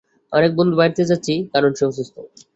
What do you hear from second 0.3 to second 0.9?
আমার এক বন্ধুর